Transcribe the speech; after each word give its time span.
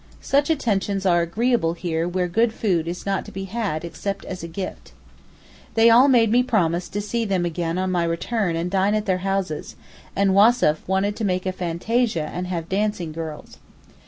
Such 0.21 0.49
attentions 0.49 1.05
are 1.05 1.21
agreeable 1.21 1.73
here 1.73 2.07
where 2.07 2.27
good 2.27 2.53
food 2.53 2.87
is 2.87 3.05
not 3.05 3.23
to 3.25 3.31
be 3.31 3.43
had 3.43 3.85
except 3.85 4.25
as 4.25 4.41
a 4.41 4.47
gift. 4.47 4.93
They 5.75 5.91
all 5.91 6.07
made 6.07 6.31
me 6.31 6.41
promise 6.41 6.89
to 6.89 7.01
see 7.01 7.23
them 7.23 7.45
again 7.45 7.77
on 7.77 7.91
my 7.91 8.05
return 8.05 8.55
and 8.55 8.71
dine 8.71 8.95
at 8.95 9.05
their 9.05 9.19
houses, 9.19 9.75
and 10.15 10.33
Wassef 10.33 10.77
wanted 10.87 11.15
to 11.17 11.23
make 11.23 11.45
a 11.45 11.51
fantasia 11.51 12.31
and 12.33 12.47
have 12.47 12.67
dancing 12.67 13.11
girls. 13.11 13.59